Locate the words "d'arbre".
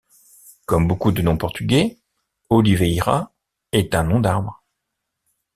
4.19-4.63